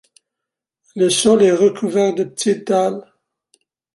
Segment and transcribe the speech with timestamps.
[0.95, 3.03] Le sol est recouvert de petites dalles.